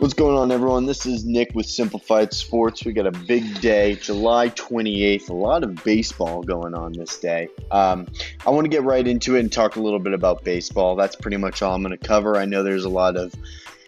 [0.00, 0.86] What's going on, everyone?
[0.86, 2.86] This is Nick with Simplified Sports.
[2.86, 5.28] We got a big day, July 28th.
[5.28, 7.50] A lot of baseball going on this day.
[7.70, 8.06] Um,
[8.46, 10.96] I want to get right into it and talk a little bit about baseball.
[10.96, 12.38] That's pretty much all I'm going to cover.
[12.38, 13.34] I know there's a lot of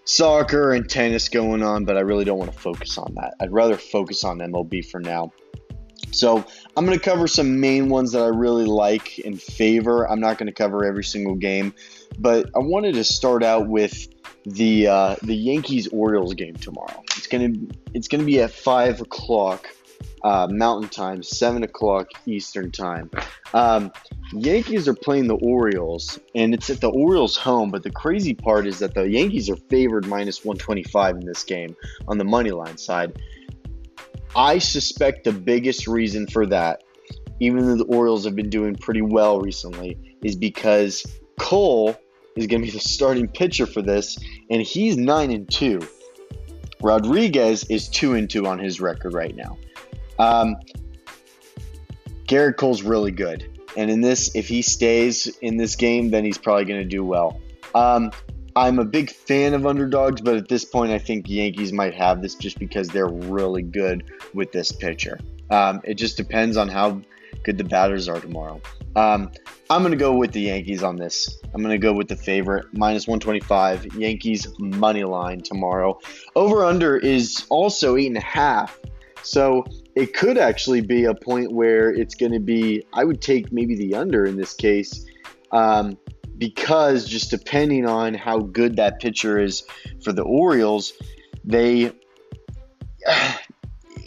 [0.05, 3.33] soccer and tennis going on, but I really don't want to focus on that.
[3.41, 5.33] I'd rather focus on MLB for now.
[6.11, 6.45] So
[6.77, 10.07] I'm going to cover some main ones that I really like and favor.
[10.07, 11.73] I'm not going to cover every single game,
[12.19, 14.09] but I wanted to start out with
[14.45, 17.03] the uh, the Yankees Orioles game tomorrow.
[17.17, 17.53] It's gonna
[17.95, 19.69] it's gonna be at five o'clock
[20.25, 23.11] uh, Mountain Time, seven o'clock Eastern Time.
[23.55, 23.93] Um,
[24.33, 27.71] Yankees are playing the Orioles, and it's at the Orioles' home.
[27.71, 31.77] But the crazy part is that the Yankees are favored minus 125 in this game
[32.09, 33.19] on the money line side.
[34.35, 36.83] I suspect the biggest reason for that,
[37.41, 41.05] even though the Orioles have been doing pretty well recently, is because
[41.39, 41.97] Cole
[42.37, 44.19] is going to be the starting pitcher for this,
[44.51, 45.81] and he's nine and two.
[46.81, 49.57] Rodriguez is two and two on his record right now.
[50.19, 50.57] Um,
[52.27, 56.39] Gerrit Cole's really good, and in this, if he stays in this game, then he's
[56.39, 57.41] probably going to do well.
[57.75, 58.11] Um,
[58.55, 62.21] I'm a big fan of underdogs, but at this point, I think Yankees might have
[62.21, 65.19] this just because they're really good with this pitcher.
[65.51, 67.01] Um, it just depends on how
[67.45, 68.61] good the batters are tomorrow.
[68.95, 69.31] Um,
[69.71, 71.41] I'm going to go with the Yankees on this.
[71.55, 75.99] I'm going to go with the favorite, minus 125, Yankees money line tomorrow.
[76.37, 78.71] Over under is also 8.5.
[79.23, 83.53] So it could actually be a point where it's going to be, I would take
[83.53, 85.07] maybe the under in this case.
[85.53, 85.97] Um,
[86.39, 89.63] because just depending on how good that pitcher is
[90.03, 90.93] for the Orioles,
[91.45, 91.93] they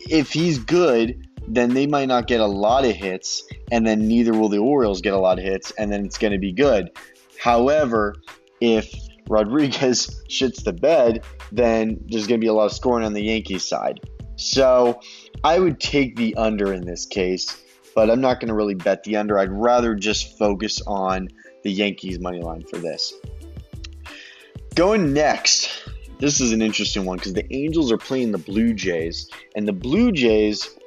[0.10, 4.34] if he's good, then they might not get a lot of hits, and then neither
[4.34, 6.92] will the Orioles get a lot of hits, and then it's going to be good.
[7.40, 8.16] However,
[8.62, 8.94] if
[9.28, 13.24] Rodriguez shits the bed, then there's going to be a lot of scoring on the
[13.24, 14.00] Yankees side.
[14.36, 15.00] So
[15.44, 17.64] I would take the under in this case,
[17.94, 19.38] but I'm not going to really bet the under.
[19.38, 21.30] I'd rather just focus on
[21.64, 23.14] the Yankees money line for this.
[24.76, 25.90] Going next,
[26.20, 29.74] this is an interesting one because the Angels are playing the Blue Jays, and the
[29.74, 30.78] Blue Jays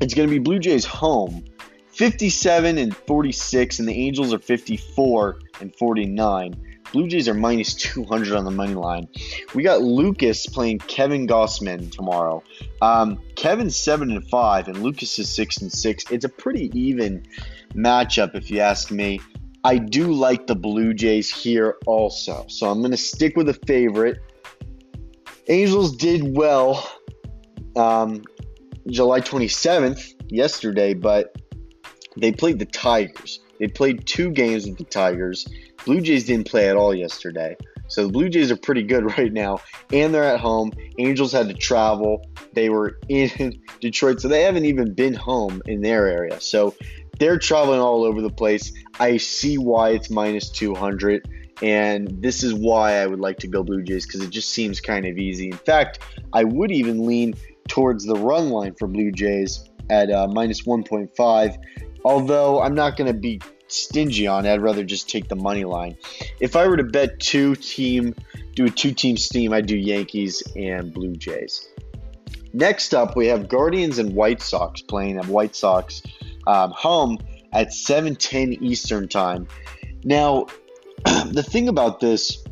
[0.00, 1.44] it's going to be Blue Jays home,
[1.92, 6.54] 57 and 46, and the Angels are 54 and 49.
[6.92, 9.06] Blue Jays are minus 200 on the money line.
[9.54, 12.42] We got Lucas playing Kevin Gausman tomorrow.
[12.82, 16.04] Um, Kevin's seven and five, and Lucas is six and six.
[16.10, 17.24] It's a pretty even
[17.74, 19.20] matchup, if you ask me.
[19.62, 23.54] I do like the Blue Jays here also, so I'm going to stick with the
[23.66, 24.18] favorite.
[25.48, 26.90] Angels did well
[27.76, 28.22] um,
[28.88, 31.36] July 27th, yesterday, but
[32.16, 33.40] they played the Tigers.
[33.58, 35.46] They played two games with the Tigers.
[35.84, 37.56] Blue Jays didn't play at all yesterday.
[37.88, 39.58] So the Blue Jays are pretty good right now,
[39.92, 40.72] and they're at home.
[40.98, 42.26] Angels had to travel.
[42.54, 46.40] They were in Detroit, so they haven't even been home in their area.
[46.40, 46.74] So
[47.18, 48.72] they're traveling all over the place.
[48.98, 51.28] I see why it's minus 200,
[51.62, 54.80] and this is why I would like to go Blue Jays because it just seems
[54.80, 55.48] kind of easy.
[55.48, 55.98] In fact,
[56.32, 57.34] I would even lean
[57.68, 61.56] towards the run line for Blue Jays at uh, minus 1.5.
[62.04, 65.64] Although I'm not going to be stingy on it, I'd rather just take the money
[65.64, 65.96] line.
[66.40, 68.14] If I were to bet two team,
[68.54, 71.68] do a two team steam, I'd do Yankees and Blue Jays.
[72.52, 76.02] Next up, we have Guardians and White Sox playing at White Sox
[76.46, 77.18] um, home
[77.52, 79.46] at 7:10 Eastern time.
[80.04, 80.46] Now,
[81.04, 82.44] the thing about this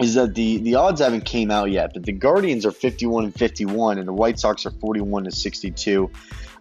[0.00, 3.34] is that the the odds haven't came out yet, but the Guardians are 51 and
[3.34, 6.10] 51, and the White Sox are 41 to 62.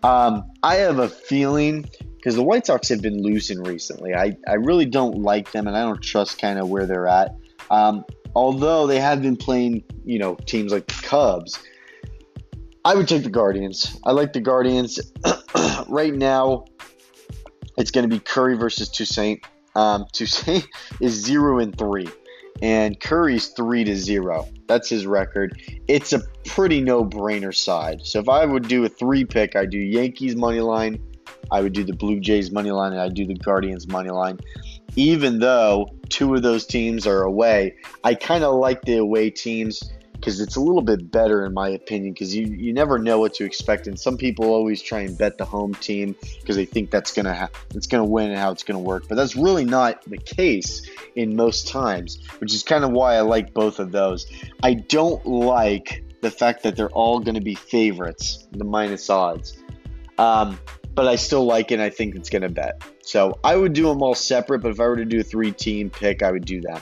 [0.04, 4.14] Um, I have a feeling because the White Sox have been losing recently.
[4.14, 7.36] I, I really don't like them, and I don't trust kind of where they're at.
[7.70, 8.04] Um,
[8.36, 11.60] although they have been playing, you know, teams like the Cubs.
[12.84, 14.00] I would take the Guardians.
[14.04, 15.00] I like the Guardians.
[15.88, 16.66] right now,
[17.78, 19.44] it's going to be Curry versus Toussaint.
[19.76, 20.68] Um, Toussaint
[21.00, 22.10] is zero and three
[22.62, 24.48] and Curry's three to zero.
[24.68, 25.62] That's his record.
[25.88, 28.06] It's a pretty no-brainer side.
[28.06, 31.02] So if I would do a three pick, I do Yankees money line,
[31.52, 34.40] I would do the Blue Jays money line, and I do the Guardians money line.
[34.96, 39.92] Even though two of those teams are away, I kind of like the away teams
[40.22, 43.34] because it's a little bit better in my opinion because you, you never know what
[43.34, 46.92] to expect and some people always try and bet the home team because they think
[46.92, 50.04] that's gonna ha- it's gonna win and how it's gonna work but that's really not
[50.06, 54.28] the case in most times which is kind of why I like both of those.
[54.62, 59.58] I don't like the fact that they're all gonna be favorites the minus odds.
[60.18, 60.60] Um,
[60.94, 61.80] but I still like it.
[61.80, 62.82] I think it's going to bet.
[63.02, 65.52] So I would do them all separate, but if I were to do a three
[65.52, 66.82] team pick, I would do that.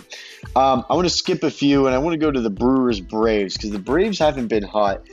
[0.55, 2.99] Um, I want to skip a few and I want to go to the Brewers
[2.99, 5.07] Braves because the Braves haven't been hot.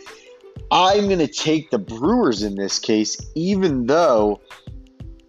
[0.70, 4.40] I'm going to take the Brewers in this case, even though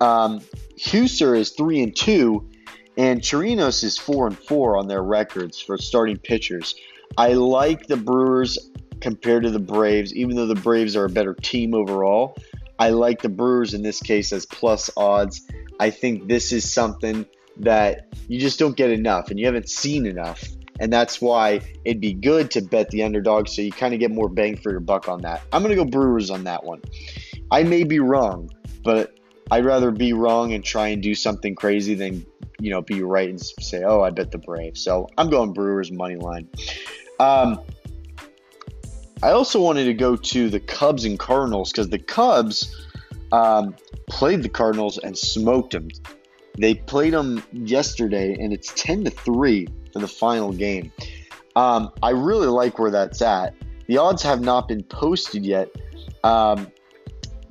[0.01, 0.41] um,
[0.83, 2.49] Houser is three and two,
[2.97, 6.75] and Chirinos is four and four on their records for starting pitchers.
[7.17, 8.57] I like the Brewers
[8.99, 12.35] compared to the Braves, even though the Braves are a better team overall.
[12.79, 15.47] I like the Brewers in this case as plus odds.
[15.79, 17.25] I think this is something
[17.59, 20.43] that you just don't get enough and you haven't seen enough.
[20.79, 24.11] And that's why it'd be good to bet the underdog so you kind of get
[24.11, 25.41] more bang for your buck on that.
[25.51, 26.81] I'm going to go Brewers on that one.
[27.49, 28.51] I may be wrong,
[28.83, 29.17] but
[29.49, 32.25] I'd rather be wrong and try and do something crazy than,
[32.59, 34.83] you know, be right and say, oh, I bet the Braves.
[34.83, 36.47] So I'm going Brewers money line.
[37.19, 37.59] Um,
[39.23, 42.75] I also wanted to go to the Cubs and Cardinals because the Cubs
[43.31, 43.75] um,
[44.07, 45.89] played the Cardinals and smoked them.
[46.57, 50.91] They played them yesterday, and it's ten to three for the final game.
[51.55, 53.55] Um, I really like where that's at.
[53.87, 55.69] The odds have not been posted yet,
[56.23, 56.71] um,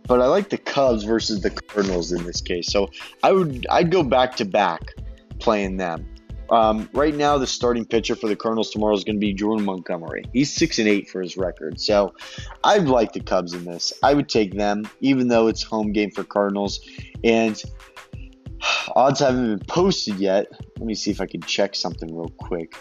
[0.07, 2.71] but I like the Cubs versus the Cardinals in this case.
[2.71, 2.91] So
[3.23, 4.95] I would I'd go back to back
[5.41, 6.09] playing them.
[6.50, 9.64] Um, right now, the starting pitcher for the Cardinals tomorrow is going to be Jordan
[9.64, 10.25] Montgomery.
[10.32, 12.14] He's six and eight for his record, so
[12.62, 13.93] I'd like the Cubs in this.
[14.02, 16.81] I would take them, even though it's home game for Cardinals,
[17.25, 17.60] and
[18.96, 20.46] odds haven't been posted yet.
[20.78, 22.76] Let me see if I can check something real quick.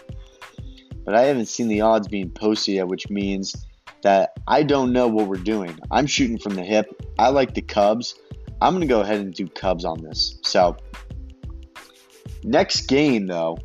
[1.03, 3.56] But I haven't seen the odds being posted yet, which means
[4.01, 5.77] that I don't know what we're doing.
[5.91, 6.88] I'm shooting from the hip.
[7.17, 8.15] I like the Cubs.
[8.62, 10.39] I'm going to go ahead and do Cubs on this.
[10.44, 10.77] So
[12.45, 13.57] Next game, though,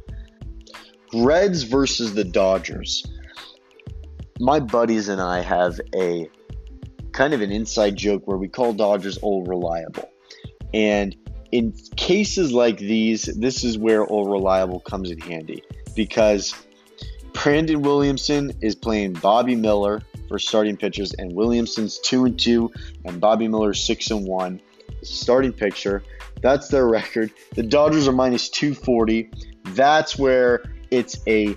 [1.13, 3.05] Reds versus the Dodgers.
[4.39, 6.31] My buddies and I have a
[7.13, 10.09] kind of an inside joke where we call Dodgers old reliable.
[10.73, 11.15] And
[11.53, 15.63] in cases like these, this is where old reliable comes in handy
[15.95, 16.55] because
[17.35, 22.73] Brandon Williamson is playing Bobby Miller for starting pitchers, and Williamson's two and two,
[23.05, 24.63] and Bobby Miller's six and one
[25.03, 26.03] starting pitcher.
[26.43, 27.33] That's their record.
[27.55, 29.31] The Dodgers are minus 240.
[29.75, 31.57] That's where it's a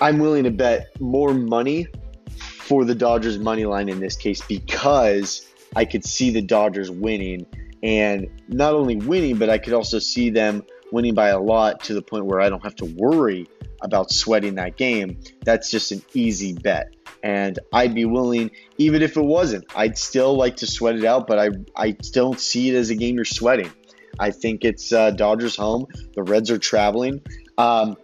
[0.00, 1.88] I'm willing to bet more money
[2.36, 7.46] for the Dodgers money line in this case because I could see the Dodgers winning
[7.82, 11.94] and not only winning, but I could also see them winning by a lot to
[11.94, 13.48] the point where I don't have to worry
[13.80, 15.20] about sweating that game.
[15.44, 16.94] That's just an easy bet.
[17.22, 21.26] And I'd be willing, even if it wasn't, I'd still like to sweat it out,
[21.26, 23.70] but I, I don't see it as a game you're sweating.
[24.18, 25.86] I think it's uh, Dodgers home.
[26.14, 27.20] The Reds are traveling.
[27.56, 27.96] Um,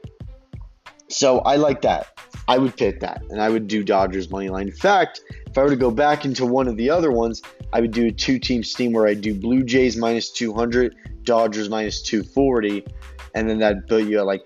[1.09, 2.19] so I like that.
[2.47, 4.69] I would pick that, and I would do Dodgers money line.
[4.69, 7.41] In fact, if I were to go back into one of the other ones,
[7.73, 12.03] I would do a two-team steam where I do Blue Jays minus 200, Dodgers minus
[12.03, 12.85] 240,
[13.35, 14.43] and then that'd put you at like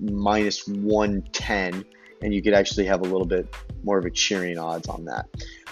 [0.00, 1.84] minus 110,
[2.22, 3.46] and you could actually have a little bit
[3.84, 5.26] more of a cheering odds on that.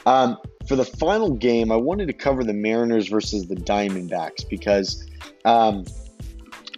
[0.07, 5.07] Um, for the final game, I wanted to cover the Mariners versus the Diamondbacks because
[5.45, 5.85] um,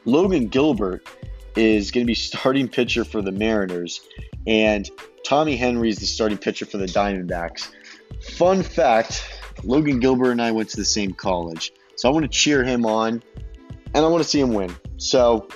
[0.04, 1.06] Logan Gilbert
[1.56, 4.00] is going to be starting pitcher for the Mariners,
[4.46, 4.88] and
[5.24, 7.70] Tommy Henry is the starting pitcher for the Diamondbacks.
[8.36, 9.24] Fun fact
[9.64, 12.84] Logan Gilbert and I went to the same college, so I want to cheer him
[12.84, 13.22] on
[13.94, 14.74] and I want to see him win.
[14.96, 15.48] So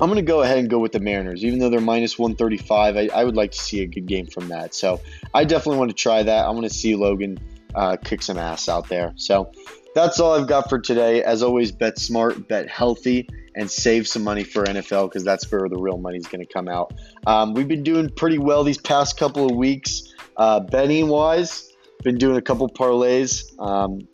[0.00, 1.44] I'm going to go ahead and go with the Mariners.
[1.44, 4.48] Even though they're minus 135, I, I, would like to see a good game from
[4.48, 4.74] that.
[4.74, 5.00] So
[5.32, 6.44] I definitely want to try that.
[6.44, 7.38] I want to see Logan
[7.74, 9.14] uh, kick some ass out there.
[9.16, 9.52] So
[9.94, 11.22] that's all I've got for today.
[11.22, 15.66] As always, bet smart, bet healthy, and save some money for NFL because that's where
[15.68, 16.92] the real money is going to come out.
[17.26, 21.72] Um, we've been doing pretty well these past couple of weeks, uh, betting wise.
[22.04, 24.06] Been doing a couple parlays, um,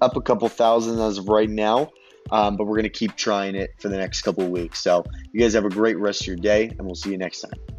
[0.00, 1.90] up a couple thousand as of right now.
[2.30, 4.80] Um, but we're going to keep trying it for the next couple of weeks.
[4.80, 7.40] So, you guys have a great rest of your day, and we'll see you next
[7.40, 7.75] time.